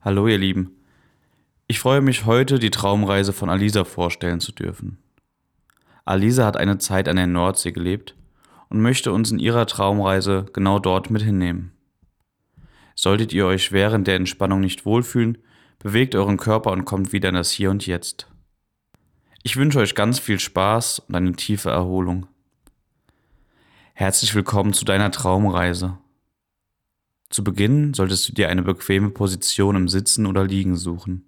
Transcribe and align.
Hallo 0.00 0.28
ihr 0.28 0.38
Lieben. 0.38 0.76
Ich 1.66 1.80
freue 1.80 2.00
mich 2.00 2.24
heute, 2.24 2.60
die 2.60 2.70
Traumreise 2.70 3.32
von 3.32 3.50
Alisa 3.50 3.82
vorstellen 3.82 4.38
zu 4.38 4.52
dürfen. 4.52 4.98
Alisa 6.04 6.46
hat 6.46 6.56
eine 6.56 6.78
Zeit 6.78 7.08
an 7.08 7.16
der 7.16 7.26
Nordsee 7.26 7.72
gelebt 7.72 8.14
und 8.68 8.80
möchte 8.80 9.12
uns 9.12 9.32
in 9.32 9.40
ihrer 9.40 9.66
Traumreise 9.66 10.46
genau 10.52 10.78
dort 10.78 11.10
mit 11.10 11.22
hinnehmen. 11.22 11.72
Solltet 12.94 13.32
ihr 13.32 13.46
euch 13.46 13.72
während 13.72 14.06
der 14.06 14.14
Entspannung 14.14 14.60
nicht 14.60 14.86
wohlfühlen, 14.86 15.38
bewegt 15.80 16.14
euren 16.14 16.36
Körper 16.36 16.70
und 16.70 16.84
kommt 16.84 17.12
wieder 17.12 17.30
in 17.30 17.34
das 17.34 17.50
Hier 17.50 17.72
und 17.72 17.84
Jetzt. 17.84 18.28
Ich 19.42 19.56
wünsche 19.56 19.80
euch 19.80 19.96
ganz 19.96 20.20
viel 20.20 20.38
Spaß 20.38 21.00
und 21.00 21.16
eine 21.16 21.32
tiefe 21.32 21.70
Erholung. 21.70 22.28
Herzlich 23.94 24.32
willkommen 24.36 24.74
zu 24.74 24.84
deiner 24.84 25.10
Traumreise. 25.10 25.98
Zu 27.30 27.44
Beginn 27.44 27.94
solltest 27.94 28.28
du 28.28 28.32
dir 28.32 28.48
eine 28.48 28.62
bequeme 28.62 29.10
Position 29.10 29.76
im 29.76 29.88
Sitzen 29.88 30.26
oder 30.26 30.44
Liegen 30.44 30.76
suchen. 30.76 31.24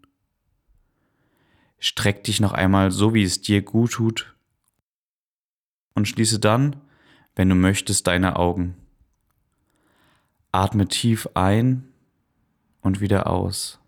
Streck 1.79 2.25
dich 2.25 2.41
noch 2.41 2.53
einmal 2.53 2.91
so, 2.91 3.15
wie 3.15 3.23
es 3.23 3.41
dir 3.41 3.63
gut 3.63 3.93
tut 3.93 4.35
und 5.95 6.07
schließe 6.07 6.39
dann, 6.39 6.77
wenn 7.37 7.49
du 7.49 7.55
möchtest, 7.55 8.07
deine 8.07 8.37
Augen. 8.37 8.77
Atme 10.53 10.89
tief 10.89 11.29
ein 11.35 11.89
und 12.81 13.01
wieder 13.01 13.29
aus. 13.29 13.79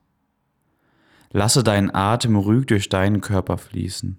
Lasse 1.30 1.64
deinen 1.64 1.94
Atem 1.94 2.36
ruhig 2.36 2.66
durch 2.66 2.88
deinen 2.88 3.20
Körper 3.20 3.58
fließen. 3.58 4.18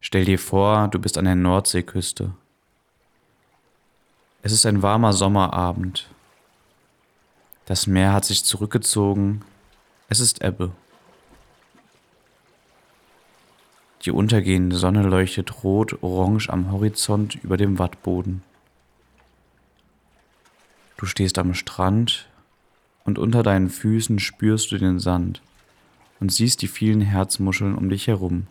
Stell 0.00 0.24
dir 0.24 0.38
vor, 0.38 0.88
du 0.88 1.00
bist 1.00 1.18
an 1.18 1.24
der 1.24 1.34
Nordseeküste. 1.34 2.34
Es 4.48 4.54
ist 4.54 4.64
ein 4.64 4.80
warmer 4.80 5.12
Sommerabend. 5.12 6.08
Das 7.66 7.86
Meer 7.86 8.14
hat 8.14 8.24
sich 8.24 8.46
zurückgezogen. 8.46 9.44
Es 10.08 10.20
ist 10.20 10.42
Ebbe. 10.42 10.72
Die 14.06 14.10
untergehende 14.10 14.74
Sonne 14.76 15.02
leuchtet 15.02 15.62
rot-orange 15.62 16.48
am 16.48 16.72
Horizont 16.72 17.34
über 17.34 17.58
dem 17.58 17.78
Wattboden. 17.78 18.42
Du 20.96 21.04
stehst 21.04 21.38
am 21.38 21.52
Strand 21.52 22.26
und 23.04 23.18
unter 23.18 23.42
deinen 23.42 23.68
Füßen 23.68 24.18
spürst 24.18 24.72
du 24.72 24.78
den 24.78 24.98
Sand 24.98 25.42
und 26.20 26.32
siehst 26.32 26.62
die 26.62 26.68
vielen 26.68 27.02
Herzmuscheln 27.02 27.74
um 27.74 27.90
dich 27.90 28.06
herum. 28.06 28.46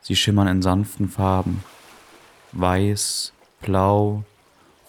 Sie 0.00 0.16
schimmern 0.16 0.48
in 0.48 0.62
sanften 0.62 1.10
Farben, 1.10 1.62
weiß, 2.52 3.34
blau, 3.60 4.24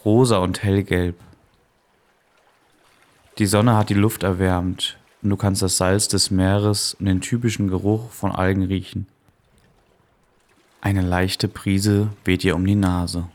rosa 0.05 0.37
und 0.37 0.63
hellgelb. 0.63 1.15
Die 3.37 3.45
Sonne 3.45 3.75
hat 3.75 3.89
die 3.89 3.93
Luft 3.93 4.23
erwärmt 4.23 4.97
und 5.21 5.29
du 5.29 5.37
kannst 5.37 5.61
das 5.61 5.77
Salz 5.77 6.07
des 6.07 6.31
Meeres 6.31 6.95
und 6.95 7.05
den 7.05 7.21
typischen 7.21 7.67
Geruch 7.67 8.09
von 8.11 8.31
Algen 8.31 8.63
riechen. 8.63 9.07
Eine 10.81 11.01
leichte 11.01 11.47
Brise 11.47 12.09
weht 12.23 12.43
dir 12.43 12.55
um 12.55 12.65
die 12.65 12.75
Nase. 12.75 13.27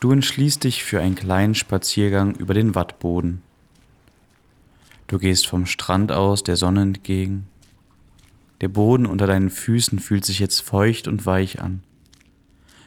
Du 0.00 0.12
entschließt 0.12 0.64
dich 0.64 0.84
für 0.84 1.00
einen 1.00 1.14
kleinen 1.14 1.54
Spaziergang 1.54 2.34
über 2.34 2.54
den 2.54 2.74
Wattboden. 2.74 3.42
Du 5.06 5.18
gehst 5.18 5.46
vom 5.46 5.66
Strand 5.66 6.12
aus 6.12 6.42
der 6.42 6.56
Sonne 6.56 6.82
entgegen. 6.82 7.48
Der 8.60 8.68
Boden 8.68 9.06
unter 9.06 9.26
deinen 9.26 9.50
Füßen 9.50 9.98
fühlt 9.98 10.24
sich 10.24 10.38
jetzt 10.38 10.60
feucht 10.60 11.08
und 11.08 11.26
weich 11.26 11.60
an. 11.60 11.82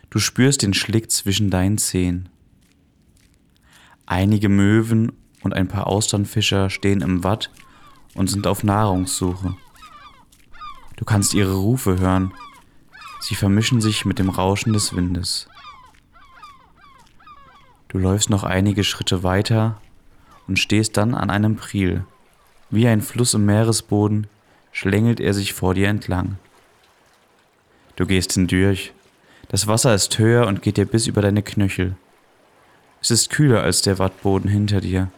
Du 0.09 0.17
spürst 0.17 0.63
den 0.63 0.73
Schlick 0.73 1.11
zwischen 1.11 1.49
deinen 1.49 1.77
Zehen. 1.77 2.29
Einige 4.07 4.49
Möwen 4.49 5.11
und 5.43 5.53
ein 5.53 5.67
paar 5.67 5.85
Austernfischer 5.85 6.71
stehen 6.71 7.01
im 7.01 7.23
Watt 7.23 7.51
und 8.15 8.27
sind 8.27 8.47
auf 8.47 8.63
Nahrungssuche. 8.63 9.55
Du 10.97 11.05
kannst 11.05 11.33
ihre 11.33 11.53
Rufe 11.53 11.99
hören. 11.99 12.33
Sie 13.19 13.35
vermischen 13.35 13.81
sich 13.81 14.03
mit 14.03 14.17
dem 14.17 14.29
Rauschen 14.29 14.73
des 14.73 14.95
Windes. 14.95 15.47
Du 17.87 17.99
läufst 17.99 18.29
noch 18.29 18.43
einige 18.43 18.83
Schritte 18.83 19.23
weiter 19.23 19.79
und 20.47 20.57
stehst 20.57 20.97
dann 20.97 21.13
an 21.13 21.29
einem 21.29 21.55
Priel. 21.55 22.03
Wie 22.71 22.87
ein 22.87 23.01
Fluss 23.01 23.35
im 23.35 23.45
Meeresboden 23.45 24.27
schlängelt 24.71 25.19
er 25.19 25.33
sich 25.33 25.53
vor 25.53 25.75
dir 25.75 25.87
entlang. 25.87 26.37
Du 27.95 28.05
gehst 28.05 28.33
hindurch 28.33 28.93
das 29.49 29.67
Wasser 29.67 29.93
ist 29.93 30.17
höher 30.17 30.47
und 30.47 30.61
geht 30.61 30.77
dir 30.77 30.85
bis 30.85 31.07
über 31.07 31.21
deine 31.21 31.43
Knöchel. 31.43 31.95
Es 33.01 33.11
ist 33.11 33.29
kühler 33.29 33.63
als 33.63 33.81
der 33.81 33.99
Wattboden 33.99 34.49
hinter 34.49 34.79
dir. 34.79 35.11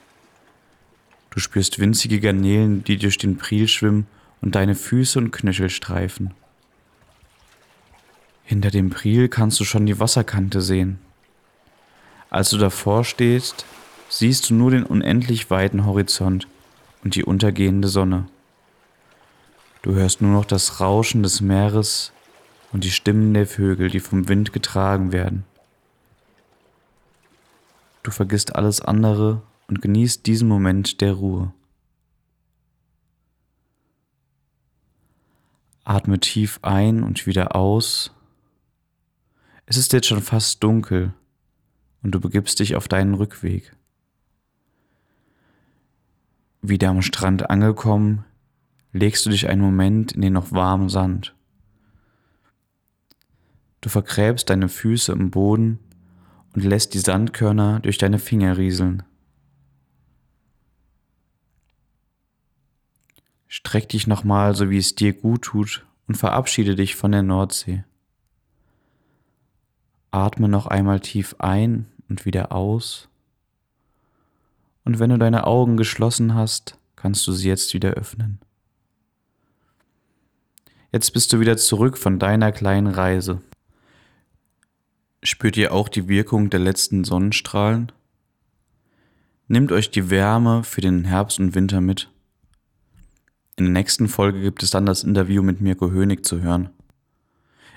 Du 1.32 1.40
spürst 1.40 1.80
winzige 1.80 2.20
Garnelen, 2.20 2.84
die 2.84 2.98
durch 2.98 3.18
den 3.18 3.38
Priel 3.38 3.68
schwimmen 3.68 4.08
und 4.42 4.56
deine 4.56 4.76
Füße 4.76 5.20
und 5.20 5.32
Knöchel 5.32 5.70
streifen. 5.70 6.34
Hinter 8.44 8.72
dem 8.72 8.90
Priel 8.90 9.30
kannst 9.30 9.60
du 9.60 9.64
schon 9.64 9.86
die 9.86 10.00
Wasserkante 10.00 10.62
sehen. 10.62 11.00
Als 12.30 12.50
du 12.50 12.58
davor 12.58 13.04
stehst, 13.04 13.66
siehst 14.10 14.50
du 14.50 14.54
nur 14.54 14.72
den 14.72 14.84
unendlich 14.84 15.50
weiten 15.50 15.86
Horizont 15.86 16.48
und 17.04 17.16
die 17.16 17.26
untergehende 17.26 17.90
Sonne. 17.90 18.28
Du 19.82 19.94
hörst 19.94 20.22
nur 20.22 20.32
noch 20.32 20.46
das 20.46 20.80
Rauschen 20.80 21.24
des 21.24 21.42
Meeres 21.42 22.14
und 22.72 22.84
die 22.84 22.92
Stimmen 22.92 23.34
der 23.34 23.48
Vögel, 23.48 23.90
die 23.90 24.00
vom 24.00 24.28
Wind 24.28 24.54
getragen 24.54 25.12
werden. 25.12 25.46
Du 28.04 28.12
vergisst 28.12 28.56
alles 28.56 28.82
andere 28.82 29.42
und 29.68 29.82
genießt 29.82 30.26
diesen 30.26 30.48
Moment 30.48 31.02
der 31.02 31.14
Ruhe. 31.14 31.54
Atme 35.84 36.20
tief 36.20 36.60
ein 36.62 37.04
und 37.04 37.26
wieder 37.26 37.56
aus. 37.56 38.12
Es 39.66 39.78
ist 39.78 39.94
jetzt 39.94 40.08
schon 40.08 40.22
fast 40.22 40.64
dunkel 40.64 41.14
und 42.04 42.12
du 42.12 42.20
begibst 42.20 42.60
dich 42.60 42.76
auf 42.76 42.88
deinen 42.88 43.14
Rückweg. 43.14 43.76
Wieder 46.62 46.90
am 46.90 47.02
Strand 47.02 47.50
angekommen, 47.50 48.26
legst 48.94 49.26
du 49.26 49.30
dich 49.30 49.48
einen 49.50 49.62
Moment 49.62 50.12
in 50.12 50.22
den 50.22 50.34
noch 50.34 50.52
warmen 50.52 50.90
Sand. 50.90 51.36
Du 53.82 53.90
vergräbst 53.90 54.50
deine 54.50 54.70
Füße 54.70 55.12
im 55.12 55.32
Boden 55.32 55.80
und 56.54 56.64
lässt 56.64 56.94
die 56.94 57.00
Sandkörner 57.00 57.80
durch 57.80 57.98
deine 57.98 58.20
Finger 58.20 58.58
rieseln. 58.58 59.04
Streck 63.48 63.90
dich 63.90 64.08
nochmal, 64.08 64.56
so 64.56 64.70
wie 64.70 64.78
es 64.78 64.96
dir 64.96 65.14
gut 65.14 65.42
tut, 65.42 65.86
und 66.08 66.16
verabschiede 66.16 66.76
dich 66.76 66.96
von 66.96 67.12
der 67.12 67.24
Nordsee. 67.24 67.84
Atme 70.12 70.48
noch 70.48 70.68
einmal 70.68 71.00
tief 71.00 71.36
ein 71.40 71.88
und 72.08 72.26
wieder 72.26 72.52
aus. 72.52 73.10
Und 74.84 75.00
wenn 75.00 75.10
du 75.10 75.18
deine 75.18 75.48
Augen 75.48 75.78
geschlossen 75.78 76.34
hast, 76.34 76.78
kannst 76.96 77.26
du 77.28 77.32
sie 77.32 77.48
jetzt 77.48 77.74
wieder 77.74 77.92
öffnen. 77.92 78.40
Jetzt 80.92 81.12
bist 81.12 81.32
du 81.32 81.40
wieder 81.40 81.58
zurück 81.58 81.98
von 81.98 82.20
deiner 82.20 82.52
kleinen 82.52 82.88
Reise. 82.88 83.42
Spürt 85.24 85.56
ihr 85.56 85.72
auch 85.72 85.88
die 85.88 86.08
Wirkung 86.08 86.50
der 86.50 86.60
letzten 86.60 87.04
Sonnenstrahlen? 87.04 87.92
Nehmt 89.48 89.72
euch 89.72 89.92
die 89.92 90.10
Wärme 90.10 90.64
für 90.64 90.82
den 90.82 91.06
Herbst 91.06 91.40
und 91.40 91.54
Winter 91.54 91.80
mit. 91.80 92.10
In 93.56 93.66
der 93.66 93.74
nächsten 93.74 94.08
Folge 94.08 94.42
gibt 94.42 94.64
es 94.64 94.72
dann 94.72 94.88
das 94.88 95.04
Interview 95.04 95.44
mit 95.44 95.62
Mirko 95.62 95.92
Hönig 95.92 96.26
zu 96.26 96.42
hören. 96.42 96.72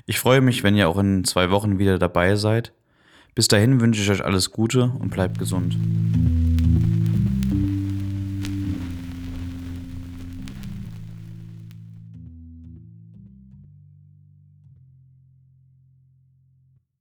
Ich 0.06 0.18
freue 0.18 0.40
mich, 0.40 0.62
wenn 0.62 0.74
ihr 0.74 0.88
auch 0.88 0.96
in 0.96 1.24
zwei 1.24 1.50
Wochen 1.50 1.78
wieder 1.78 1.98
dabei 1.98 2.36
seid. 2.36 2.72
Bis 3.34 3.46
dahin 3.48 3.78
wünsche 3.78 4.00
ich 4.00 4.10
euch 4.10 4.24
alles 4.24 4.50
Gute 4.50 4.92
und 4.98 5.10
bleibt 5.10 5.38
gesund. 5.38 5.76